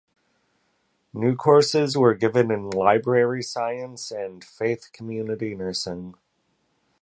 New 1.13 1.35
courses 1.35 1.95
were 1.95 2.15
given 2.15 2.49
in 2.49 2.71
library 2.71 3.43
science 3.43 4.09
and 4.09 4.43
faith 4.43 4.89
community 4.91 5.53
nursing. 5.53 6.15